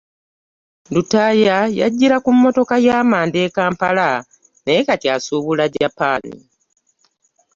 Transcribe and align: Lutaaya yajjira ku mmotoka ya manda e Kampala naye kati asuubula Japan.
Lutaaya 0.93 1.57
yajjira 1.79 2.17
ku 2.23 2.29
mmotoka 2.35 2.75
ya 2.85 2.97
manda 3.11 3.37
e 3.47 3.49
Kampala 3.55 4.09
naye 4.63 4.81
kati 4.87 5.07
asuubula 5.15 5.65
Japan. 5.75 6.23